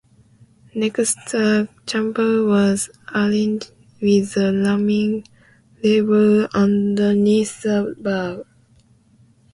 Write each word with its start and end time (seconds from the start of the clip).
Next, 0.73 1.13
the 1.31 1.69
chamber 1.85 2.43
was 2.43 2.89
aligned 3.13 3.69
with 4.01 4.33
the 4.33 4.51
ramming 4.65 5.27
lever 5.83 6.49
underneath 6.55 7.61
the 7.61 7.95
barrel. 7.99 8.45